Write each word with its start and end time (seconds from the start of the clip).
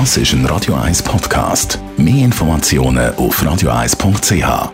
Das 0.00 0.16
ist 0.16 0.32
ein 0.32 0.44
Radio 0.46 0.74
1 0.74 1.04
Podcast. 1.04 1.78
Mehr 1.96 2.24
Informationen 2.24 3.14
auf 3.14 3.40
radio1.ch. 3.40 4.72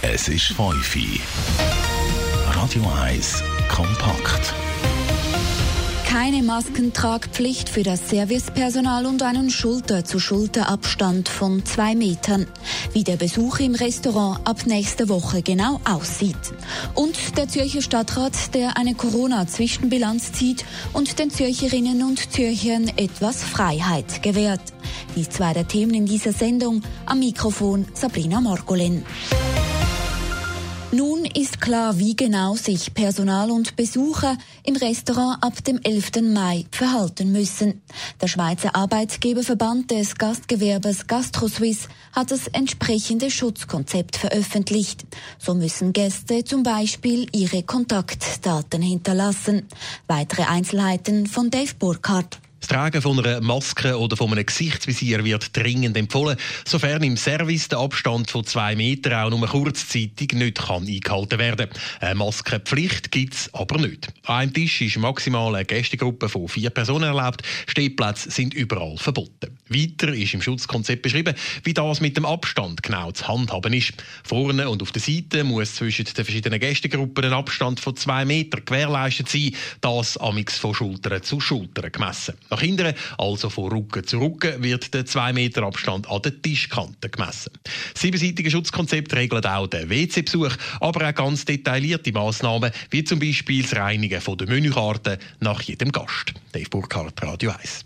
Es 0.00 0.28
ist 0.28 0.54
Feufi. 0.54 1.20
Radio 2.54 2.90
1 3.04 3.44
kompakt 3.68 4.54
keine 6.08 6.42
Maskentragpflicht 6.42 7.68
für 7.68 7.82
das 7.82 8.08
Servicepersonal 8.08 9.04
und 9.04 9.22
einen 9.22 9.50
Schulter-zu-Schulter-Abstand 9.50 11.28
von 11.28 11.66
zwei 11.66 11.94
Metern. 11.94 12.46
Wie 12.94 13.04
der 13.04 13.16
Besuch 13.16 13.58
im 13.60 13.74
Restaurant 13.74 14.40
ab 14.44 14.64
nächster 14.64 15.10
Woche 15.10 15.42
genau 15.42 15.82
aussieht. 15.84 16.34
Und 16.94 17.36
der 17.36 17.48
Zürcher 17.48 17.82
Stadtrat, 17.82 18.54
der 18.54 18.78
eine 18.78 18.94
Corona-Zwischenbilanz 18.94 20.32
zieht 20.32 20.64
und 20.94 21.18
den 21.18 21.30
Zürcherinnen 21.30 22.02
und 22.02 22.32
Zürchern 22.32 22.90
etwas 22.96 23.44
Freiheit 23.44 24.22
gewährt. 24.22 24.62
Dies 25.14 25.28
zwei 25.28 25.52
der 25.52 25.68
Themen 25.68 25.92
in 25.92 26.06
dieser 26.06 26.32
Sendung. 26.32 26.80
Am 27.04 27.18
Mikrofon 27.18 27.86
Sabrina 27.92 28.40
Margolin. 28.40 29.04
Ist 31.34 31.60
klar, 31.60 31.98
wie 31.98 32.16
genau 32.16 32.54
sich 32.54 32.94
Personal 32.94 33.50
und 33.50 33.76
Besucher 33.76 34.36
im 34.64 34.76
Restaurant 34.76 35.42
ab 35.42 35.62
dem 35.64 35.78
11. 35.82 36.22
Mai 36.22 36.64
verhalten 36.70 37.32
müssen. 37.32 37.82
Der 38.20 38.28
Schweizer 38.28 38.74
Arbeitgeberverband 38.74 39.90
des 39.90 40.16
Gastgewerbes 40.16 41.06
GastroSwiss 41.06 41.88
hat 42.12 42.30
das 42.30 42.48
entsprechende 42.48 43.30
Schutzkonzept 43.30 44.16
veröffentlicht. 44.16 45.04
So 45.38 45.54
müssen 45.54 45.92
Gäste 45.92 46.44
zum 46.44 46.62
Beispiel 46.62 47.26
ihre 47.32 47.62
Kontaktdaten 47.62 48.82
hinterlassen. 48.82 49.68
Weitere 50.06 50.42
Einzelheiten 50.42 51.26
von 51.26 51.50
Dave 51.50 51.74
Burkhardt. 51.78 52.40
Das 52.60 52.68
Tragen 52.68 53.00
von 53.00 53.24
einer 53.24 53.40
Maske 53.40 53.98
oder 53.98 54.16
von 54.16 54.32
einem 54.32 54.44
Gesichtsvisier 54.44 55.24
wird 55.24 55.56
dringend 55.56 55.96
empfohlen, 55.96 56.36
sofern 56.66 57.02
im 57.04 57.16
Service 57.16 57.68
der 57.68 57.78
Abstand 57.78 58.30
von 58.30 58.44
zwei 58.44 58.74
Metern 58.74 59.12
auch 59.14 59.30
nur 59.30 59.46
kurzzeitig 59.46 60.32
nicht 60.32 60.58
kann 60.58 60.86
eingehalten 60.86 61.38
werden 61.38 61.68
Eine 62.00 62.16
Maskenpflicht 62.16 63.12
gibt 63.12 63.34
es 63.34 63.54
aber 63.54 63.78
nicht. 63.78 64.08
An 64.24 64.36
einem 64.36 64.52
Tisch 64.52 64.80
ist 64.80 64.98
maximal 64.98 65.54
eine 65.54 65.64
Gästegruppe 65.64 66.28
von 66.28 66.48
vier 66.48 66.70
Personen 66.70 67.04
erlaubt. 67.04 67.42
Stehplätze 67.66 68.30
sind 68.30 68.54
überall 68.54 68.96
verboten. 68.96 69.56
Weiter 69.68 70.12
ist 70.12 70.34
im 70.34 70.42
Schutzkonzept 70.42 71.02
beschrieben, 71.02 71.34
wie 71.62 71.74
das 71.74 72.00
mit 72.00 72.16
dem 72.16 72.24
Abstand 72.24 72.82
genau 72.82 73.12
zu 73.12 73.28
handhaben 73.28 73.72
ist. 73.72 73.92
Vorne 74.24 74.68
und 74.68 74.82
auf 74.82 74.92
der 74.92 75.02
Seite 75.02 75.44
muss 75.44 75.76
zwischen 75.76 76.06
den 76.06 76.14
verschiedenen 76.14 76.58
Gästegruppen 76.58 77.24
ein 77.24 77.32
Abstand 77.32 77.78
von 77.78 77.96
zwei 77.96 78.24
Metern 78.24 78.64
gewährleistet 78.64 79.28
sein, 79.28 79.54
das 79.80 80.16
amix 80.16 80.58
von 80.58 80.74
Schulter 80.74 81.22
zu 81.22 81.40
Schulter 81.40 81.90
gemessen. 81.90 82.34
Nach 82.50 82.60
hinten, 82.60 82.94
also 83.18 83.50
von 83.50 83.70
Rücken 83.70 84.06
zu 84.06 84.18
Rücken, 84.18 84.62
wird 84.62 84.94
der 84.94 85.04
2 85.06 85.32
Meter 85.32 85.62
Abstand 85.64 86.08
an 86.08 86.22
der 86.22 86.40
Tischkante 86.40 87.08
gemessen. 87.10 87.52
Das 87.92 88.02
siebenseitige 88.02 88.50
Schutzkonzept 88.50 89.14
regelt 89.14 89.46
auch 89.46 89.66
den 89.66 89.90
WC-Besuch, 89.90 90.56
aber 90.80 91.08
auch 91.08 91.14
ganz 91.14 91.44
detaillierte 91.44 92.12
Massnahmen, 92.12 92.72
wie 92.90 93.04
zum 93.04 93.18
Beispiel 93.18 93.62
das 93.62 93.76
Reinigen 93.76 94.22
der 94.24 94.48
Menükarte 94.48 95.18
nach 95.40 95.60
jedem 95.62 95.92
Gast. 95.92 96.32
Dave 96.52 96.68
Burkhardt, 96.70 97.22
Radio 97.22 97.50
1. 97.50 97.84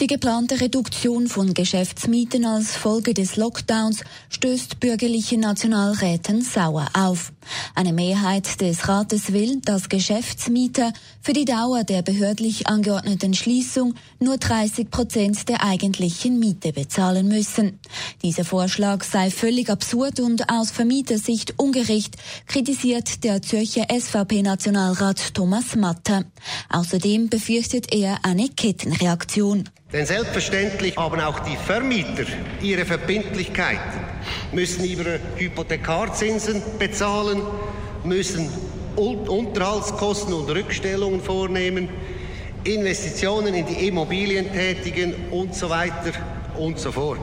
Die 0.00 0.06
geplante 0.06 0.62
Reduktion 0.62 1.28
von 1.28 1.52
Geschäftsmieten 1.52 2.46
als 2.46 2.74
Folge 2.74 3.12
des 3.12 3.36
Lockdowns 3.36 4.02
stößt 4.30 4.80
bürgerliche 4.80 5.36
Nationalräten 5.36 6.40
sauer 6.40 6.86
auf. 6.94 7.34
Eine 7.74 7.92
Mehrheit 7.92 8.62
des 8.62 8.88
Rates 8.88 9.34
will, 9.34 9.60
dass 9.62 9.90
Geschäftsmieter 9.90 10.94
für 11.20 11.34
die 11.34 11.44
Dauer 11.44 11.84
der 11.84 12.00
behördlich 12.00 12.66
angeordneten 12.66 13.34
Schließung 13.34 13.94
nur 14.18 14.38
30 14.38 14.90
Prozent 14.90 15.50
der 15.50 15.62
eigentlichen 15.62 16.38
Miete 16.38 16.72
bezahlen 16.72 17.28
müssen. 17.28 17.78
Dieser 18.22 18.46
Vorschlag 18.46 19.04
sei 19.04 19.30
völlig 19.30 19.68
absurd 19.68 20.18
und 20.20 20.50
aus 20.50 20.70
Vermietersicht 20.70 21.58
ungerecht, 21.58 22.16
kritisiert 22.46 23.22
der 23.22 23.42
Zürcher 23.42 23.86
SVP-Nationalrat 23.90 25.34
Thomas 25.34 25.76
Matter. 25.76 26.24
Außerdem 26.70 27.28
befürchtet 27.28 27.92
er 27.92 28.24
eine 28.24 28.48
Kettenreaktion. 28.48 29.68
Denn 29.92 30.06
selbstverständlich 30.06 30.96
haben 30.96 31.20
auch 31.20 31.40
die 31.40 31.56
Vermieter 31.56 32.24
ihre 32.62 32.84
Verbindlichkeiten, 32.84 34.00
müssen 34.52 34.84
ihre 34.84 35.18
Hypothekarzinsen 35.36 36.62
bezahlen, 36.78 37.42
müssen 38.04 38.48
Unterhaltskosten 38.94 40.32
und 40.32 40.48
Rückstellungen 40.48 41.20
vornehmen, 41.20 41.88
Investitionen 42.62 43.54
in 43.54 43.66
die 43.66 43.88
Immobilien 43.88 44.52
tätigen 44.52 45.14
und 45.30 45.54
so 45.54 45.70
weiter 45.70 46.12
und 46.56 46.78
so 46.78 46.92
fort. 46.92 47.18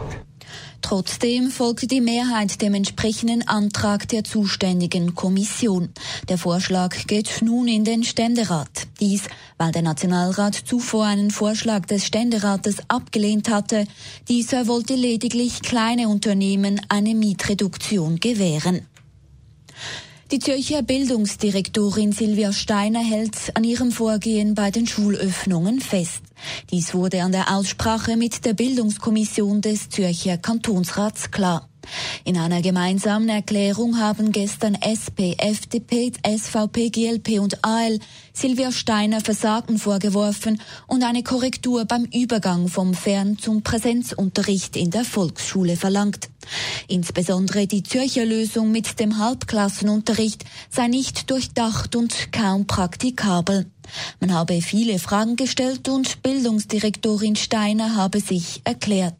Trotzdem 0.81 1.49
folgte 1.49 1.87
die 1.87 2.01
Mehrheit 2.01 2.61
dem 2.61 2.73
entsprechenden 2.73 3.47
Antrag 3.47 4.07
der 4.07 4.23
zuständigen 4.23 5.15
Kommission. 5.15 5.89
Der 6.29 6.37
Vorschlag 6.37 6.95
geht 7.07 7.41
nun 7.41 7.67
in 7.67 7.83
den 7.83 8.03
Ständerat. 8.03 8.86
Dies, 8.99 9.23
weil 9.57 9.71
der 9.71 9.83
Nationalrat 9.83 10.55
zuvor 10.55 11.05
einen 11.05 11.31
Vorschlag 11.31 11.85
des 11.85 12.05
Ständerates 12.05 12.77
abgelehnt 12.87 13.49
hatte. 13.49 13.85
Dieser 14.27 14.67
wollte 14.67 14.95
lediglich 14.95 15.61
kleine 15.61 16.09
Unternehmen 16.09 16.81
eine 16.89 17.13
Mietreduktion 17.13 18.19
gewähren. 18.19 18.81
Die 20.31 20.39
Zürcher 20.39 20.81
Bildungsdirektorin 20.81 22.11
Silvia 22.11 22.51
Steiner 22.51 22.99
hält 22.99 23.55
an 23.55 23.63
ihrem 23.63 23.93
Vorgehen 23.93 24.55
bei 24.55 24.71
den 24.71 24.85
Schulöffnungen 24.85 25.79
fest. 25.79 26.21
Dies 26.69 26.93
wurde 26.93 27.23
an 27.23 27.31
der 27.31 27.55
Aussprache 27.55 28.17
mit 28.17 28.43
der 28.43 28.53
Bildungskommission 28.53 29.61
des 29.61 29.89
Zürcher 29.89 30.37
Kantonsrats 30.37 31.31
klar. 31.31 31.69
In 32.23 32.37
einer 32.37 32.61
gemeinsamen 32.61 33.29
Erklärung 33.29 33.99
haben 33.99 34.31
gestern 34.31 34.75
SP, 34.75 35.35
FDP, 35.37 36.11
SVP, 36.25 36.89
GLP 36.89 37.39
und 37.39 37.63
AL 37.63 37.99
Silvia 38.33 38.71
Steiner 38.71 39.21
Versagen 39.21 39.79
vorgeworfen 39.79 40.61
und 40.87 41.03
eine 41.03 41.23
Korrektur 41.23 41.85
beim 41.85 42.05
Übergang 42.05 42.67
vom 42.67 42.93
Fern- 42.93 43.37
zum 43.37 43.63
Präsenzunterricht 43.63 44.75
in 44.75 44.91
der 44.91 45.05
Volksschule 45.05 45.75
verlangt. 45.75 46.29
Insbesondere 46.87 47.67
die 47.67 47.83
Zürcher 47.83 48.25
Lösung 48.25 48.71
mit 48.71 48.99
dem 48.99 49.17
Halbklassenunterricht 49.17 50.45
sei 50.69 50.87
nicht 50.87 51.29
durchdacht 51.29 51.95
und 51.95 52.31
kaum 52.31 52.67
praktikabel. 52.67 53.65
Man 54.19 54.33
habe 54.33 54.61
viele 54.61 54.99
Fragen 54.99 55.35
gestellt 55.35 55.89
und 55.89 56.21
Bildungsdirektorin 56.23 57.35
Steiner 57.35 57.95
habe 57.95 58.19
sich 58.19 58.61
erklärt. 58.65 59.15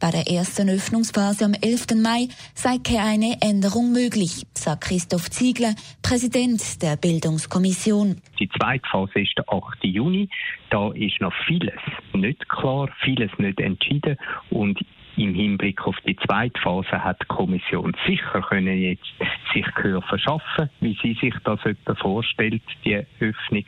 Bei 0.00 0.10
der 0.10 0.26
ersten 0.26 0.68
Öffnungsphase 0.68 1.44
am 1.44 1.54
11. 1.54 1.96
Mai 2.02 2.28
sei 2.54 2.78
keine 2.82 3.36
Änderung 3.40 3.92
möglich, 3.92 4.46
sagt 4.54 4.84
Christoph 4.84 5.30
Ziegler, 5.30 5.74
Präsident 6.02 6.82
der 6.82 6.96
Bildungskommission. 6.96 8.20
Die 8.38 8.48
zweite 8.58 8.88
Phase 8.90 9.20
ist 9.20 9.36
der 9.36 9.44
8. 9.52 9.84
Juni. 9.84 10.28
Da 10.70 10.90
ist 10.92 11.20
noch 11.20 11.34
vieles 11.46 11.80
nicht 12.14 12.48
klar, 12.48 12.88
vieles 13.04 13.30
nicht 13.38 13.60
entschieden 13.60 14.16
und 14.50 14.78
im 15.16 15.34
Hinblick 15.34 15.86
auf 15.86 15.96
die 16.06 16.16
zweite 16.16 16.58
Phase 16.60 17.04
hat 17.04 17.20
die 17.20 17.26
Kommission 17.26 17.94
sicher 18.06 18.40
können 18.42 18.78
jetzt 18.78 19.12
sich 19.52 19.66
Gehör 19.74 20.02
verschaffen, 20.02 20.70
wie 20.80 20.96
sie 21.02 21.14
sich 21.20 21.34
das 21.44 21.64
etwa 21.64 21.94
vorstellt, 21.94 22.62
die 22.84 23.04
Öffnung. 23.18 23.64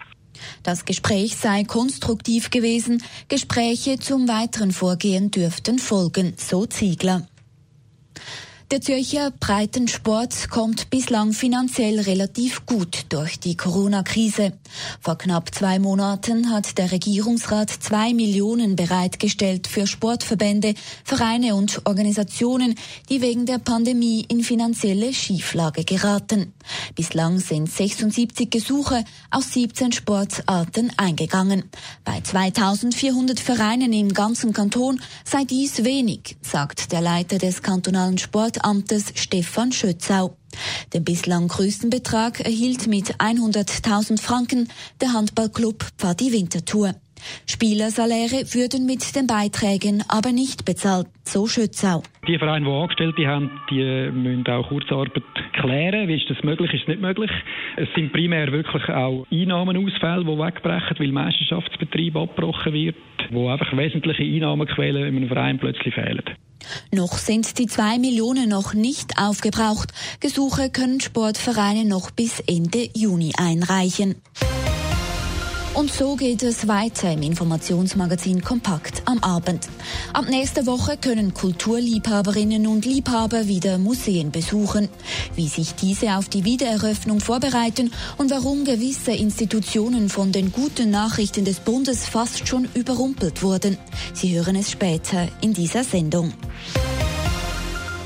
Das 0.62 0.84
Gespräch 0.84 1.36
sei 1.36 1.64
konstruktiv 1.64 2.50
gewesen. 2.50 3.02
Gespräche 3.28 3.98
zum 3.98 4.28
weiteren 4.28 4.72
Vorgehen 4.72 5.30
dürften 5.30 5.78
folgen, 5.78 6.34
so 6.36 6.66
Ziegler. 6.66 7.26
Der 8.72 8.80
Zürcher 8.80 9.30
Breitensport 9.38 10.48
kommt 10.48 10.88
bislang 10.88 11.34
finanziell 11.34 12.00
relativ 12.00 12.64
gut 12.64 13.04
durch 13.10 13.38
die 13.38 13.54
Corona-Krise. 13.54 14.54
Vor 14.98 15.18
knapp 15.18 15.54
zwei 15.54 15.78
Monaten 15.78 16.48
hat 16.48 16.78
der 16.78 16.90
Regierungsrat 16.90 17.68
zwei 17.68 18.14
Millionen 18.14 18.74
bereitgestellt 18.74 19.66
für 19.66 19.86
Sportverbände, 19.86 20.72
Vereine 21.04 21.54
und 21.54 21.82
Organisationen, 21.84 22.74
die 23.10 23.20
wegen 23.20 23.44
der 23.44 23.58
Pandemie 23.58 24.24
in 24.26 24.42
finanzielle 24.42 25.12
Schieflage 25.12 25.84
geraten. 25.84 26.54
Bislang 26.94 27.40
sind 27.40 27.70
76 27.70 28.48
Gesuche 28.48 29.04
aus 29.30 29.52
17 29.52 29.92
Sportarten 29.92 30.90
eingegangen. 30.96 31.64
Bei 32.06 32.22
2400 32.22 33.38
Vereinen 33.38 33.92
im 33.92 34.14
ganzen 34.14 34.54
Kanton 34.54 34.98
sei 35.26 35.44
dies 35.44 35.84
wenig, 35.84 36.38
sagt 36.40 36.90
der 36.92 37.02
Leiter 37.02 37.36
des 37.36 37.60
kantonalen 37.60 38.16
Sport 38.16 38.61
Amtes 38.62 39.12
Stefan 39.16 39.72
Schötzau. 39.72 40.36
Den 40.92 41.04
bislang 41.04 41.48
größten 41.48 41.90
Betrag 41.90 42.40
erhielt 42.40 42.86
mit 42.86 43.16
100.000 43.16 44.20
Franken 44.20 44.68
der 45.00 45.12
Handballclub 45.12 45.84
Pfadi 45.98 46.32
Winterthur. 46.32 46.94
Spielersaläre 47.46 48.44
würden 48.54 48.86
mit 48.86 49.14
den 49.14 49.26
Beiträgen 49.26 50.02
aber 50.08 50.32
nicht 50.32 50.64
bezahlt, 50.64 51.06
so 51.24 51.46
Schützau. 51.46 52.02
Die 52.26 52.38
Vereine, 52.38 52.66
die 52.66 52.72
Angestellte 52.72 53.26
haben, 53.26 53.50
die 53.70 54.10
müssen 54.12 54.46
auch 54.48 54.68
Kurzarbeit 54.68 55.22
klären. 55.52 56.08
Wie 56.08 56.16
ist 56.16 56.28
das 56.28 56.42
möglich, 56.42 56.72
ist 56.72 56.88
nicht 56.88 57.00
möglich. 57.00 57.30
Es 57.76 57.88
sind 57.94 58.12
primär 58.12 58.50
wirklich 58.52 58.88
auch 58.88 59.26
Einnahmenausfälle, 59.30 60.24
die 60.24 60.38
wegbrechen, 60.38 60.96
weil 60.98 61.12
Meisterschaftsbetrieb 61.12 62.16
abgebrochen 62.16 62.72
wird, 62.72 62.96
wo 63.30 63.48
einfach 63.48 63.76
wesentliche 63.76 64.22
Einnahmequellen 64.24 65.06
in 65.06 65.16
einem 65.16 65.28
Verein 65.28 65.58
plötzlich 65.58 65.94
fehlen. 65.94 66.22
Noch 66.90 67.18
sind 67.18 67.58
die 67.58 67.66
zwei 67.66 67.98
Millionen 67.98 68.48
noch 68.48 68.74
nicht 68.74 69.18
aufgebraucht. 69.18 69.92
Gesuche 70.20 70.70
können 70.70 71.00
Sportvereine 71.00 71.84
noch 71.84 72.10
bis 72.10 72.40
Ende 72.40 72.88
Juni 72.94 73.32
einreichen. 73.36 74.16
Und 75.74 75.90
so 75.90 76.16
geht 76.16 76.42
es 76.42 76.68
weiter 76.68 77.10
im 77.12 77.22
Informationsmagazin 77.22 78.42
Kompakt 78.42 79.02
am 79.06 79.18
Abend. 79.20 79.68
Ab 80.12 80.26
nächster 80.28 80.66
Woche 80.66 80.98
können 80.98 81.32
Kulturliebhaberinnen 81.32 82.66
und 82.66 82.84
Liebhaber 82.84 83.48
wieder 83.48 83.78
Museen 83.78 84.30
besuchen. 84.30 84.90
Wie 85.34 85.48
sich 85.48 85.74
diese 85.74 86.16
auf 86.16 86.28
die 86.28 86.44
Wiedereröffnung 86.44 87.20
vorbereiten 87.20 87.90
und 88.18 88.30
warum 88.30 88.64
gewisse 88.64 89.12
Institutionen 89.12 90.10
von 90.10 90.30
den 90.30 90.52
guten 90.52 90.90
Nachrichten 90.90 91.46
des 91.46 91.60
Bundes 91.60 92.06
fast 92.06 92.46
schon 92.46 92.68
überrumpelt 92.74 93.42
wurden. 93.42 93.78
Sie 94.12 94.36
hören 94.36 94.56
es 94.56 94.70
später 94.70 95.26
in 95.40 95.54
dieser 95.54 95.84
Sendung. 95.84 96.34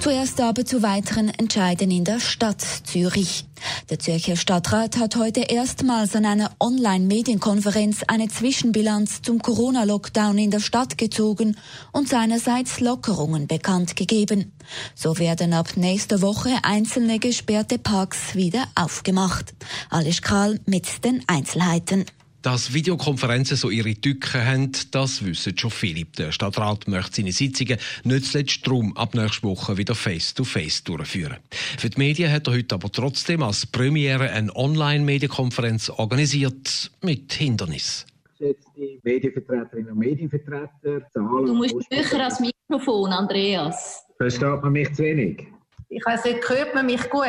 Zuerst 0.06 0.40
aber 0.40 0.64
zu 0.64 0.84
weiteren 0.84 1.30
Entscheiden 1.30 1.90
in 1.90 2.04
der 2.04 2.20
Stadt 2.20 2.60
Zürich. 2.60 3.44
Der 3.90 3.98
Zürcher 3.98 4.36
Stadtrat 4.36 4.98
hat 4.98 5.16
heute 5.16 5.40
erstmals 5.40 6.14
an 6.14 6.24
einer 6.24 6.52
Online-Medienkonferenz 6.60 8.04
eine 8.06 8.28
Zwischenbilanz 8.28 9.22
zum 9.22 9.42
Corona-Lockdown 9.42 10.38
in 10.38 10.52
der 10.52 10.60
Stadt 10.60 10.96
gezogen 10.96 11.56
und 11.90 12.08
seinerseits 12.08 12.78
Lockerungen 12.78 13.48
bekannt 13.48 13.96
gegeben. 13.96 14.52
So 14.94 15.18
werden 15.18 15.52
ab 15.52 15.70
nächster 15.74 16.22
Woche 16.22 16.50
einzelne 16.62 17.18
gesperrte 17.18 17.76
Parks 17.76 18.36
wieder 18.36 18.62
aufgemacht. 18.76 19.54
Alice 19.90 20.22
Kral 20.22 20.60
mit 20.66 21.04
den 21.04 21.24
Einzelheiten. 21.26 22.04
Dass 22.46 22.72
Videokonferenzen 22.72 23.56
so 23.56 23.70
ihre 23.70 23.92
Tücken 23.96 24.46
haben, 24.46 24.70
das 24.92 25.24
wissen 25.24 25.58
schon 25.58 25.72
viele. 25.72 26.04
Der 26.16 26.30
Stadtrat 26.30 26.86
möchte 26.86 27.16
seine 27.16 27.32
Sitzungen 27.32 27.76
nicht 28.04 28.26
zuletzt 28.26 28.64
darum 28.64 28.96
ab 28.96 29.16
nächster 29.16 29.48
Woche 29.48 29.76
wieder 29.76 29.96
face-to-face 29.96 30.78
-face 30.78 30.84
durchführen. 30.84 31.38
Für 31.50 31.90
die 31.90 31.98
Medien 31.98 32.30
hat 32.30 32.46
er 32.46 32.54
heute 32.54 32.76
aber 32.76 32.88
trotzdem 32.92 33.42
als 33.42 33.66
Premiere 33.66 34.30
eine 34.30 34.54
Online-Medienkonferenz 34.54 35.90
organisiert 35.90 36.92
mit 37.02 37.32
Hindernis. 37.32 38.06
Geschätzte 38.38 39.00
Medienvertreterinnen 39.02 39.90
und 39.90 39.98
Medienvertreter, 39.98 41.10
Zahlen... 41.12 41.46
Du 41.46 41.54
musst 41.54 41.74
höher 41.90 42.24
als 42.26 42.38
Mikrofon, 42.38 43.10
Andreas. 43.10 44.04
Versteht 44.18 44.62
man 44.62 44.70
mich 44.72 44.94
zu 44.94 45.02
wenig? 45.02 45.48
Ich 45.88 46.06
weiß 46.06 46.24
nicht, 46.26 46.48
hört 46.48 46.72
man 46.76 46.86
mich 46.86 47.10
gut? 47.10 47.26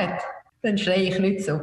Dann 0.61 0.77
schreie 0.77 1.09
ich 1.09 1.17
nicht 1.17 1.41
so. 1.43 1.61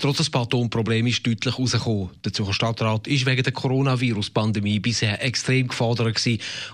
Trotz 0.00 0.20
ein 0.20 0.30
paar 0.30 0.48
Tonproblemen 0.48 1.12
ist 1.12 1.26
deutlich 1.26 1.54
herausgekommen. 1.54 2.08
Der 2.24 2.32
Zürcher 2.32 2.54
Stadtrat 2.54 3.06
ist 3.06 3.26
wegen 3.26 3.42
der 3.42 3.52
Coronavirus-Pandemie 3.52 4.80
bisher 4.80 5.22
extrem 5.22 5.68
gefordert. 5.68 6.18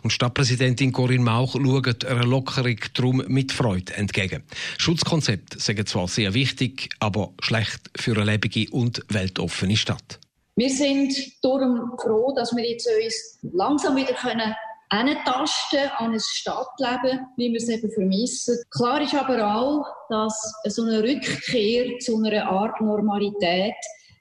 Und 0.02 0.11
Stadtpräsidentin 0.11 0.93
Corinne 0.93 1.25
Mauch 1.25 1.55
schaut 1.55 2.05
einer 2.05 2.25
Lockerung 2.25 2.76
darum 2.94 3.25
mit 3.26 3.50
Freude 3.50 3.94
entgegen. 3.94 4.44
Schutzkonzepte 4.78 5.58
sind 5.58 5.88
zwar 5.88 6.06
sehr 6.06 6.34
wichtig, 6.34 6.88
aber 7.00 7.32
schlecht 7.40 7.90
für 7.96 8.12
eine 8.12 8.31
lebende 8.31 8.70
und 8.70 9.02
weltoffene 9.08 9.76
Stadt. 9.76 10.20
Wir 10.55 10.70
sind 10.70 11.12
darum 11.43 11.99
froh, 12.00 12.32
dass 12.37 12.55
wir 12.55 12.64
jetzt 12.64 12.87
uns 12.87 13.38
langsam 13.43 13.96
wieder 13.96 14.14
können 14.14 14.55
Tasten 14.88 15.90
an 15.96 16.12
ein 16.12 16.20
Stadtleben, 16.20 17.26
wie 17.36 17.50
wir 17.50 17.56
es 17.56 17.68
eben 17.68 17.90
vermissen. 17.90 18.56
Klar 18.70 19.00
ist 19.00 19.14
aber 19.14 19.54
auch, 19.54 19.84
dass 20.08 20.54
so 20.68 20.82
eine 20.82 21.02
Rückkehr 21.02 21.98
zu 21.98 22.22
einer 22.22 22.48
Art 22.48 22.80
Normalität 22.80 23.74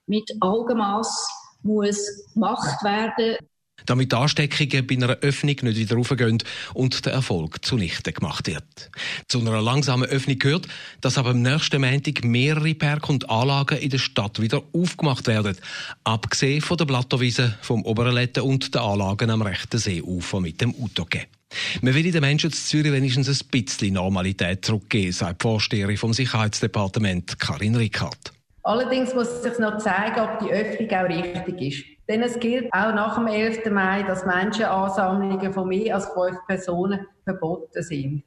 mit 0.07 0.31
Augenmaß 0.41 1.27
muss 1.63 2.31
gemacht 2.33 2.83
werden 2.83 3.38
damit 3.86 4.13
Ansteckungen 4.13 4.88
bei 4.88 4.95
einer 4.95 5.18
Öffnung 5.22 5.56
nicht 5.62 5.77
wieder 5.77 5.95
raufgehen 5.95 6.42
und 6.74 7.06
der 7.06 7.13
Erfolg 7.13 7.63
zunichte 7.63 8.13
gemacht 8.13 8.48
wird. 8.48 8.89
Zu 9.27 9.39
einer 9.39 9.62
langsamen 9.62 10.10
Öffnung 10.10 10.39
gehört, 10.39 10.68
dass 11.01 11.18
aber 11.18 11.31
am 11.31 11.42
nächsten 11.42 11.81
Montag 11.81 12.24
mehrere 12.24 12.74
Park 12.75 13.10
und 13.10 13.30
Anlagen 13.30 13.77
in 13.77 13.89
der 13.89 13.98
Stadt 13.98 14.42
wieder 14.42 14.63
aufgemacht 14.74 15.27
werden. 15.27 15.57
Abgesehen 16.04 16.62
von 16.62 16.77
der 16.77 16.86
Blatterwiese, 16.86 17.57
vom 17.62 17.83
Oberletten 17.83 18.44
und 18.44 18.74
den 18.74 18.81
Anlagen 18.81 19.30
am 19.30 19.42
rechten 19.42 19.78
Seeufer 19.78 20.39
mit 20.39 20.62
dem 20.62 20.74
Autogä. 20.81 21.28
Man 21.81 21.94
will 21.94 22.12
den 22.12 22.21
Menschen 22.21 22.51
zu 22.51 22.62
Zürich 22.62 22.92
wenigstens 22.92 23.30
ein 23.30 23.48
bisschen 23.50 23.94
Normalität 23.94 24.66
zurückgeben, 24.66 25.12
sagt 25.12 25.42
die 25.42 25.44
Vorsteherin 25.44 25.98
vom 25.98 26.13
Sicherheitsdepartement 26.13 27.39
Karin 27.39 27.75
Rickhardt. 27.75 28.33
Allerdings 28.63 29.13
muss 29.13 29.44
sich 29.44 29.57
noch 29.60 29.78
zeigen, 29.78 30.19
ob 30.19 30.39
die 30.39 30.51
Öffnung 30.51 30.89
auch 30.89 31.07
richtig 31.07 31.62
ist. 31.62 31.94
Denn 32.07 32.22
es 32.22 32.40
gilt 32.40 32.72
auch 32.72 32.94
nach 32.94 33.16
dem 33.16 33.28
11. 33.28 33.72
Mai, 33.72 34.04
dass 34.04 34.25
Menschenansammlungen 34.25 35.54
von 35.54 35.68
mehr 35.68 35.96
als 35.96 36.06
fünf 36.06 36.38
Personen 36.48 37.07
verboten 37.24 37.81
sind. 37.81 38.24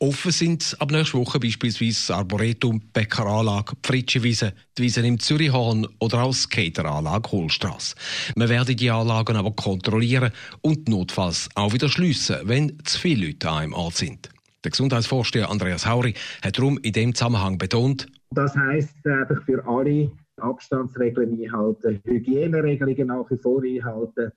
Offen 0.00 0.30
sind 0.30 0.76
ab 0.78 0.92
nächster 0.92 1.18
Woche 1.18 1.40
beispielsweise 1.40 2.06
das 2.06 2.10
Arboretum, 2.12 2.78
die 2.78 2.86
Bäckeranlage, 2.86 3.72
die 3.74 3.86
Fritschiwiese, 3.88 4.52
die 4.78 4.82
Wiesen 4.82 5.04
im 5.04 5.18
Zürichhorn 5.18 5.88
oder 5.98 6.22
auch 6.22 6.30
die 6.30 6.36
Skateranlage 6.36 7.32
Hohlstrasse. 7.32 7.96
Wir 8.36 8.48
werden 8.48 8.76
die 8.76 8.90
Anlagen 8.90 9.36
aber 9.36 9.50
kontrollieren 9.50 10.30
und 10.60 10.88
notfalls 10.88 11.48
auch 11.56 11.72
wieder 11.72 11.88
schliessen, 11.88 12.36
wenn 12.44 12.78
zu 12.84 13.00
viele 13.00 13.26
Leute 13.26 13.50
an 13.50 13.58
einem 13.58 13.72
Ort 13.72 13.96
sind. 13.96 14.28
Der 14.62 14.70
Gesundheitsvorsteher 14.70 15.50
Andreas 15.50 15.84
Hauri 15.84 16.14
hat 16.42 16.58
darum 16.58 16.78
in 16.78 16.92
dem 16.92 17.14
Zusammenhang 17.14 17.58
betont, 17.58 18.06
das 18.30 18.54
heisst 18.56 18.94
einfach 19.04 19.42
für 19.44 19.66
alle 19.66 20.12
Abstandsregeln 20.40 21.40
einhalten, 21.40 22.00
Hygieneregelungen 22.04 23.06
nach 23.08 23.30
wie 23.30 23.38
vor 23.38 23.62
einhalten, 23.62 24.32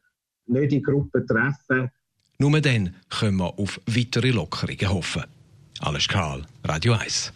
nicht 0.48 0.74
in 0.74 0.84
Gruppen 0.84 1.26
treffen. 1.26 1.90
Nur 2.40 2.60
dann 2.60 2.96
können 3.10 3.38
wir 3.38 3.58
auf 3.60 3.80
weitere 3.86 4.32
Lockerungen 4.32 4.90
hoffen. 4.90 5.24
Alles 5.80 6.08
Karl, 6.08 6.44
Radio 6.64 6.94
1. 6.94 7.34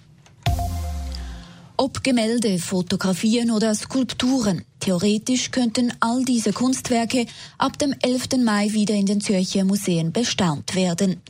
Ob 1.77 2.03
Gemälde, 2.03 2.57
Fotografien 2.57 3.51
oder 3.51 3.75
Skulpturen. 3.75 4.63
Theoretisch 4.79 5.51
könnten 5.51 5.91
all 5.99 6.23
diese 6.23 6.53
Kunstwerke 6.53 7.25
ab 7.57 7.77
dem 7.79 7.93
11. 8.01 8.43
Mai 8.43 8.71
wieder 8.71 8.93
in 8.93 9.05
den 9.05 9.19
Zürcher 9.19 9.65
Museen 9.65 10.13
bestaunt 10.13 10.73
werden. 10.75 11.21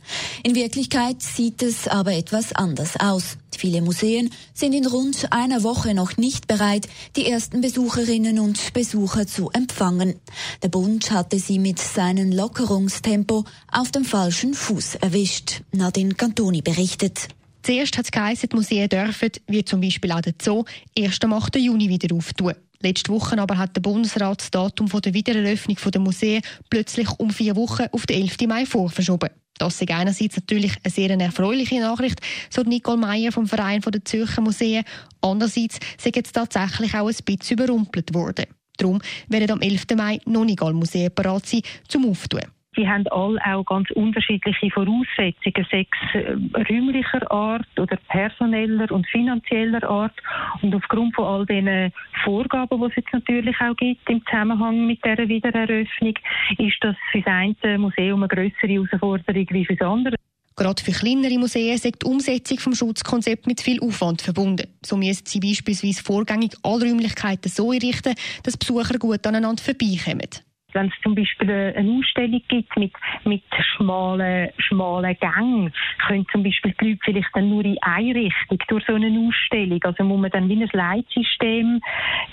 In 0.44 0.54
Wirklichkeit 0.54 1.20
sieht 1.20 1.62
es 1.62 1.88
aber 1.88 2.12
etwas 2.12 2.52
anders 2.52 2.94
aus. 3.00 3.38
Viele 3.56 3.80
Museen 3.80 4.30
sind 4.52 4.74
in 4.74 4.86
rund 4.86 5.32
einer 5.32 5.62
Woche 5.62 5.94
noch 5.94 6.18
nicht 6.18 6.46
bereit, 6.46 6.88
die 7.16 7.26
ersten 7.26 7.62
Besucherinnen 7.62 8.38
und 8.38 8.74
Besucher 8.74 9.26
zu 9.26 9.50
empfangen. 9.50 10.16
Der 10.62 10.68
Bund 10.68 11.10
hatte 11.10 11.38
sie 11.38 11.58
mit 11.58 11.78
seinem 11.78 12.32
Lockerungstempo 12.32 13.44
auf 13.72 13.90
dem 13.90 14.04
falschen 14.04 14.52
Fuß 14.52 14.96
erwischt. 14.96 15.62
Nadine 15.72 16.14
Cantoni 16.14 16.60
berichtet. 16.60 17.28
Zuerst 17.62 17.96
hat 17.96 18.04
es 18.04 18.12
geheißen, 18.12 18.48
die 18.50 18.56
Museen 18.56 18.88
dürfen, 18.88 19.30
wie 19.46 19.64
zum 19.64 19.80
Beispiel 19.80 20.12
auch 20.12 20.20
der 20.20 20.34
Zoo, 20.40 20.64
erst 20.94 21.24
am 21.24 21.32
8. 21.32 21.56
Juni 21.56 21.88
wieder 21.88 22.14
auftun. 22.14 22.52
Letzte 22.80 23.10
Woche 23.10 23.38
aber 23.38 23.56
hat 23.56 23.74
der 23.74 23.80
Bundesrat 23.80 24.40
das 24.40 24.50
Datum 24.50 24.88
der 24.88 25.14
Wiedereröffnung 25.14 25.78
der 25.92 26.00
Museen 26.00 26.42
plötzlich 26.68 27.08
um 27.18 27.30
vier 27.30 27.56
Wochen 27.56 27.86
auf 27.90 28.04
den 28.04 28.22
11. 28.22 28.36
Mai 28.46 28.66
vorverschoben. 28.66 29.30
Das 29.58 29.80
ist 29.80 29.90
einerseits 29.90 30.36
natürlich 30.36 30.72
eine 30.82 30.92
sehr 30.92 31.10
erfreuliche 31.10 31.80
Nachricht, 31.80 32.20
so 32.50 32.62
Nicole 32.62 32.98
Meyer 32.98 33.32
vom 33.32 33.46
Verein 33.46 33.80
der 33.80 34.04
Zürcher 34.04 34.42
Museen. 34.42 34.84
Andererseits 35.20 35.78
sind 35.98 36.16
jetzt 36.16 36.32
tatsächlich 36.32 36.94
auch 36.94 37.08
ein 37.08 37.16
bisschen 37.24 37.58
überrumpelt 37.58 38.14
worden. 38.14 38.46
Darum 38.76 39.00
werden 39.28 39.52
am 39.52 39.62
11. 39.62 39.84
Mai 39.96 40.20
noch 40.26 40.44
nicht 40.44 40.60
Museen 40.60 41.10
bereit 41.14 41.46
sein 41.46 41.62
zum 41.88 42.08
Auftun. 42.10 42.42
Sie 42.76 42.86
haben 42.86 43.06
alle 43.08 43.40
auch 43.44 43.64
ganz 43.64 43.90
unterschiedliche 43.92 44.70
Voraussetzungen, 44.70 45.66
sechs 45.70 45.98
äh, 46.12 46.36
räumlicher 46.70 47.30
Art 47.30 47.66
oder 47.78 47.96
personeller 48.08 48.90
und 48.92 49.06
finanzieller 49.08 49.82
Art. 49.88 50.12
Und 50.60 50.74
aufgrund 50.74 51.14
von 51.14 51.24
all 51.24 51.46
diesen 51.46 51.92
Vorgaben, 52.22 52.78
die 52.78 52.86
es 52.86 52.96
jetzt 52.96 53.12
natürlich 53.12 53.56
auch 53.60 53.76
gibt 53.76 54.08
im 54.10 54.22
Zusammenhang 54.26 54.86
mit 54.86 55.02
dieser 55.04 55.26
Wiedereröffnung, 55.26 56.14
ist 56.58 56.76
das 56.80 56.96
für 57.10 57.22
das 57.22 57.32
eine 57.62 57.78
Museum 57.78 58.22
eine 58.22 58.28
größere 58.28 58.68
Herausforderung 58.68 59.46
wie 59.50 59.64
für 59.64 59.76
das 59.76 59.88
andere. 59.88 60.16
Gerade 60.58 60.82
für 60.82 60.92
kleinere 60.92 61.38
Museen 61.38 61.74
ist 61.74 61.84
die 61.84 62.06
Umsetzung 62.06 62.56
des 62.56 62.78
Schutzkonzepts 62.78 63.46
mit 63.46 63.60
viel 63.60 63.78
Aufwand 63.80 64.22
verbunden. 64.22 64.68
So 64.84 64.96
müssen 64.96 65.26
sie 65.26 65.40
beispielsweise 65.40 66.02
vorgängig 66.02 66.54
alle 66.62 66.86
Räumlichkeiten 66.86 67.50
so 67.50 67.72
einrichten, 67.72 68.14
dass 68.42 68.56
Besucher 68.56 68.98
gut 68.98 69.26
aneinander 69.26 69.62
vorbeikommen. 69.62 70.45
Wenn 70.76 70.88
es 70.88 71.02
zum 71.02 71.14
Beispiel 71.14 71.50
eine 71.50 71.90
Ausstellung 71.90 72.42
gibt 72.48 72.76
mit, 72.76 72.92
mit 73.24 73.42
schmalen, 73.74 74.50
schmalen 74.58 75.16
Gängen, 75.18 75.72
können 76.06 76.26
zum 76.30 76.42
Beispiel 76.42 76.74
die 76.80 76.90
Leute 76.90 77.00
vielleicht 77.04 77.30
dann 77.34 77.48
nur 77.48 77.64
in 77.64 77.78
eine 77.80 78.14
Richtung 78.14 78.58
durch 78.68 78.84
so 78.86 78.94
eine 78.94 79.08
Ausstellung. 79.08 79.82
Also 79.82 80.04
muss 80.04 80.20
man 80.20 80.30
dann 80.30 80.48
wie 80.48 80.62
ein 80.62 80.70
Leitsystem 80.72 81.80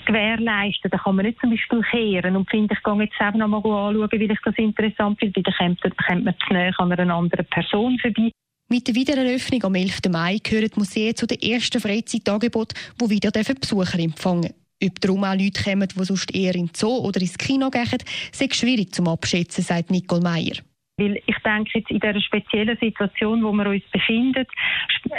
gewährleisten. 0.06 0.90
Da 0.90 0.98
kann 0.98 1.16
man 1.16 1.26
nicht 1.26 1.40
zum 1.40 1.50
Beispiel 1.50 1.82
kehren 1.90 2.36
und 2.36 2.50
finde, 2.50 2.74
ich 2.74 2.82
gehe 2.82 3.02
jetzt 3.02 3.18
selber 3.18 3.38
noch 3.38 3.48
mal 3.48 3.56
anschauen, 3.56 4.08
weil 4.12 4.22
ich 4.22 4.38
das 4.44 4.54
interessant 4.56 5.18
finde. 5.18 5.42
Dann 5.42 5.54
kommt, 5.54 5.84
dann 5.84 5.92
kommt 6.06 6.24
man 6.24 6.34
zu 6.46 6.52
näher 6.52 6.74
an 6.78 6.92
einer 6.92 7.14
anderen 7.14 7.46
Person 7.46 7.98
vorbei. 7.98 8.30
Mit 8.68 8.88
der 8.88 8.94
Wiedereröffnung 8.94 9.62
am 9.64 9.74
11. 9.74 10.00
Mai 10.10 10.38
gehören 10.42 10.70
die 10.72 10.78
Museen 10.78 11.14
zu 11.14 11.26
den 11.26 11.40
ersten 11.40 11.80
Freizeitangeboten, 11.80 12.78
die 13.00 13.10
wieder 13.10 13.30
Besucher 13.30 13.98
empfangen 13.98 14.54
Ob 14.82 15.00
darum 15.00 15.24
auch 15.24 15.34
Leute 15.34 15.62
kommen, 15.62 15.88
die 15.88 16.04
sonst 16.04 16.34
eher 16.34 16.54
in 16.54 16.70
Zoo 16.74 16.98
oder 16.98 17.20
ins 17.20 17.38
Kino 17.38 17.70
gehen, 17.70 17.84
ist 17.84 18.56
schwierig 18.56 18.94
zum 18.94 19.08
Abschätzen, 19.08 19.62
sagt 19.62 19.90
Nicole 19.90 20.22
Meyer. 20.22 20.56
Weil 20.96 21.20
ich 21.26 21.36
denke, 21.44 21.78
jetzt 21.78 21.90
in 21.90 21.98
dieser 21.98 22.20
speziellen 22.20 22.78
Situation, 22.78 23.42
wo 23.42 23.52
wir 23.52 23.66
uns 23.66 23.82
befinden, 23.90 24.46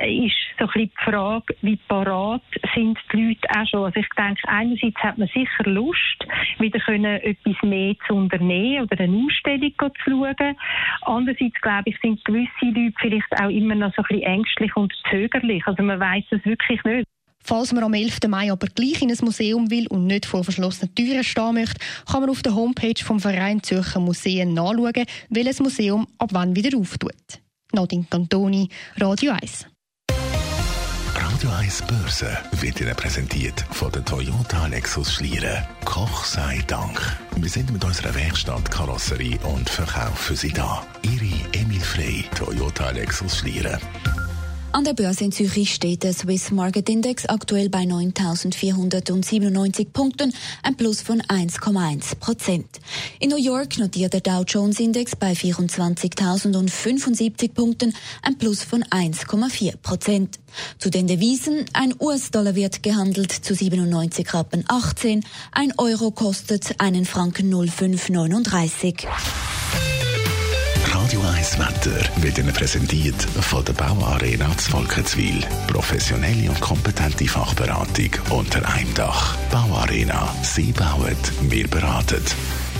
ist 0.07 0.35
so 0.57 0.67
ein 0.67 0.71
die 0.73 0.91
Frage, 1.03 1.53
wie 1.61 1.75
parat 1.89 2.43
sind 2.73 2.97
die 3.11 3.21
Leute 3.21 3.47
auch 3.49 3.67
schon. 3.67 3.83
Also 3.83 3.99
ich 3.99 4.07
denke, 4.17 4.41
einerseits 4.47 4.97
hat 4.99 5.17
man 5.17 5.27
sicher 5.27 5.69
Lust, 5.69 6.25
wieder 6.59 6.79
können 6.79 7.19
etwas 7.21 7.55
mehr 7.63 7.93
zu 8.07 8.15
unternehmen 8.15 8.83
oder 8.83 9.03
eine 9.03 9.17
Ausstellung 9.17 9.73
zu 9.77 9.91
schauen. 10.05 10.55
Andererseits, 11.01 11.61
glaube 11.61 11.89
ich, 11.89 11.99
sind 12.01 12.23
gewisse 12.23 12.49
Leute 12.61 12.95
vielleicht 12.99 13.41
auch 13.41 13.49
immer 13.49 13.75
noch 13.75 13.93
so 13.95 14.01
ein 14.03 14.07
bisschen 14.07 14.23
ängstlich 14.23 14.75
und 14.77 14.93
zögerlich. 15.09 15.67
Also 15.67 15.83
man 15.83 15.99
weiß 15.99 16.23
es 16.29 16.45
wirklich 16.45 16.81
nicht. 16.85 17.05
Falls 17.47 17.71
man 17.71 17.83
am 17.83 17.93
11. 17.93 18.21
Mai 18.27 18.51
aber 18.51 18.65
gleich 18.73 19.03
in 19.03 19.11
ein 19.11 19.17
Museum 19.21 19.69
will 19.69 19.85
und 19.85 20.07
nicht 20.07 20.25
vor 20.25 20.43
verschlossenen 20.43 20.95
Türen 20.95 21.23
stehen 21.23 21.53
möchte, 21.53 21.79
kann 22.11 22.21
man 22.21 22.31
auf 22.31 22.41
der 22.41 22.55
Homepage 22.55 23.03
vom 23.03 23.19
Verein 23.19 23.61
Zürcher 23.61 23.99
Museen 23.99 24.55
nachschauen, 24.55 25.05
welches 25.29 25.59
Museum 25.59 26.07
ab 26.17 26.31
wann 26.33 26.55
wieder 26.55 26.75
auftut. 26.75 27.13
Nadine 27.71 28.07
Cantoni, 28.09 28.67
Radio 28.97 29.33
1. 29.33 29.67
Radio 31.13 31.49
1 31.51 31.83
Börse 31.83 32.35
wird 32.61 32.81
Ihnen 32.81 32.95
präsentiert 32.95 33.63
von 33.69 33.91
der 33.91 34.03
Toyota 34.03 34.65
Lexus 34.65 35.13
Schlieren. 35.13 35.63
Koch 35.83 36.25
sei 36.25 36.63
Dank. 36.65 36.99
Wir 37.35 37.49
sind 37.49 37.71
mit 37.71 37.85
unserer 37.85 38.15
Werkstatt 38.15 38.71
Karosserie 38.71 39.37
und 39.43 39.69
Verkauf 39.69 40.17
für 40.17 40.35
Sie 40.35 40.51
da. 40.51 40.83
Ihre 41.03 41.61
Emil 41.61 41.79
Frey, 41.79 42.25
Toyota 42.35 42.89
Lexus 42.89 43.37
Schlieren. 43.37 43.79
An 44.75 44.83
der 44.83 44.93
Börse 44.93 45.23
in 45.23 45.31
Zürich 45.31 45.73
steht 45.73 46.03
der 46.03 46.11
Swiss 46.11 46.51
Market 46.51 46.89
Index 46.89 47.25
aktuell 47.27 47.69
bei 47.69 47.83
9.497 47.83 49.87
Punkten, 49.93 50.33
ein 50.63 50.75
Plus 50.75 51.01
von 51.01 51.21
1,1 51.21 52.19
Prozent. 52.19 52.67
In 53.21 53.29
New 53.29 53.37
York 53.37 53.77
notiert 53.77 54.11
der 54.11 54.19
Dow 54.19 54.43
Jones 54.45 54.81
Index 54.81 55.15
bei 55.15 55.31
24.075 55.31 57.53
Punkten, 57.53 57.93
ein 58.21 58.37
Plus 58.37 58.65
von 58.65 58.83
1,4 58.83 59.77
Prozent. 59.77 60.39
Zu 60.77 60.89
den 60.89 61.07
Devisen, 61.07 61.63
ein 61.71 61.95
US-Dollar 61.97 62.55
wird 62.55 62.83
gehandelt 62.83 63.31
zu 63.31 63.55
97 63.55 64.33
Rappen 64.33 64.65
18, 64.67 65.23
ein 65.53 65.71
Euro 65.77 66.11
kostet 66.11 66.81
einen 66.81 67.05
Franken 67.05 67.49
0,539. 67.49 69.07
Radio 71.05 71.21
1 71.21 71.59
Wetter 71.59 72.23
wird 72.23 72.39
Ihnen 72.39 72.51
präsentiert 72.51 73.21
von 73.39 73.63
der 73.63 73.73
Bauarena 73.73 74.57
zu 74.57 74.71
Volkenswil. 74.71 75.39
Professionelle 75.67 76.49
und 76.49 76.59
kompetente 76.59 77.27
Fachberatung 77.27 78.09
unter 78.31 78.67
einem 78.67 78.91
Dach. 78.95 79.37
Bauarena. 79.51 80.33
Sie 80.41 80.71
bauen, 80.71 81.15
wir 81.41 81.67
beraten. 81.67 82.23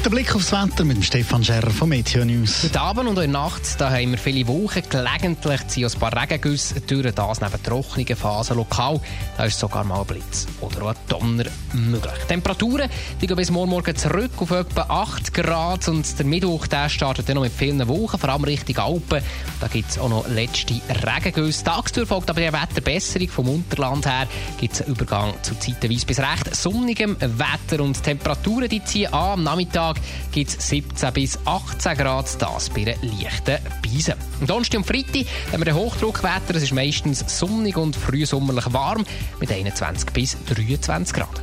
Der 0.06 0.12
Blick 0.12 0.36
aufs 0.36 0.52
Wetter 0.52 0.84
mit 0.84 0.98
dem 0.98 1.02
Stefan 1.02 1.44
Scherrer 1.44 1.72
von 1.72 1.90
Meteo 1.90 2.24
News. 2.24 2.62
Heute 2.62 2.80
Abend 2.80 3.10
und 3.10 3.16
der 3.16 3.28
Nacht 3.28 3.82
da 3.82 3.90
haben 3.90 4.12
wir 4.12 4.20
viele 4.20 4.48
Wolken. 4.48 4.84
Gelegentlich 4.88 5.66
ziehen 5.66 5.90
ein 5.92 6.00
paar 6.00 6.16
Regengüsse 6.16 6.80
durch 6.82 7.12
das 7.12 7.42
neben 7.42 7.64
trockenen 7.64 8.16
Phasen 8.16 8.58
lokal. 8.58 9.02
Da 9.36 9.46
ist 9.46 9.58
sogar 9.58 9.84
mal 9.84 10.02
ein 10.02 10.06
Blitz 10.06 10.46
oder 10.62 10.84
auch 10.84 10.90
ein 10.90 10.96
Donner 11.08 11.46
möglich. 11.74 12.14
Die 12.22 12.28
Temperaturen 12.28 12.88
die 13.20 13.26
gehen 13.26 13.36
bis 13.36 13.50
morgen 13.50 13.96
zurück 13.96 14.30
auf 14.38 14.52
etwa 14.52 14.82
8 14.84 15.34
Grad 15.34 15.88
und 15.88 16.20
der 16.20 16.26
Mittwoch 16.28 16.68
der 16.68 16.88
startet 16.88 17.28
dann 17.28 17.38
noch 17.38 17.44
mit 17.44 17.54
vielen 17.54 17.88
Wolken, 17.88 18.20
vor 18.20 18.30
allem 18.30 18.44
Richtung 18.44 18.78
Alpen. 18.78 19.24
Da 19.60 19.68
gibt 19.68 19.90
es 19.90 19.98
auch 19.98 20.10
noch 20.10 20.28
letzte 20.28 20.80
Regengüsse. 20.88 21.64
Tagsüber 21.64 22.06
folgt 22.06 22.30
aber 22.30 22.42
die 22.42 22.54
Wetterbesserung 22.54 23.30
vom 23.30 23.50
Unterland 23.50 24.06
her. 24.06 24.28
Gibt 24.60 24.76
es 24.76 24.82
einen 24.84 24.92
Übergang 24.94 25.34
zu 25.42 25.56
zeitenweise 25.58 26.06
bis 26.06 26.20
recht 26.20 26.56
sonnigem 26.56 27.18
Wetter 27.20 27.84
und 27.84 27.98
die 27.98 28.02
Temperaturen 28.02 28.70
die 28.70 28.84
ziehen 28.84 29.12
an. 29.12 29.26
Am 29.36 29.44
Nachmittag 29.44 29.95
Tag 29.96 30.32
gibt 30.32 30.50
es 30.50 30.68
17 30.70 31.14
bis 31.14 31.40
18 31.46 31.98
Grad, 31.98 32.42
das 32.42 32.70
bei 32.70 32.82
einer 32.82 32.96
leichten 33.02 33.58
Beise. 33.82 34.16
Am 34.40 34.48
Donnerstag 34.48 34.80
und 34.80 34.86
Freitag 34.86 35.25
haben 35.52 35.66
wir 35.66 35.68
ein 35.68 35.75
Hochdruckwetter. 35.75 36.56
Es 36.56 36.64
ist 36.64 36.74
meistens 36.74 37.24
sonnig 37.28 37.78
und 37.78 37.96
frühsommerlich 37.96 38.72
warm 38.74 39.06
mit 39.40 39.52
21 39.52 40.10
bis 40.12 40.38
23 40.46 41.16
Grad. 41.16 41.42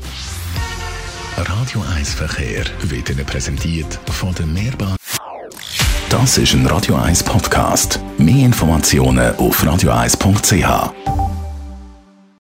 Radio 1.36 1.82
1 1.96 2.14
Verkehr 2.14 2.64
wird 2.82 3.10
Ihnen 3.10 3.24
präsentiert 3.24 3.98
von 4.10 4.34
der 4.34 4.46
Mehrbahn. 4.46 4.96
Das 6.10 6.36
ist 6.36 6.52
ein 6.52 6.66
Radio 6.66 6.96
1 6.96 7.22
Podcast. 7.24 7.98
Mehr 8.18 8.44
Informationen 8.44 9.34
auf 9.36 9.64
radio1.ch. 9.64 11.31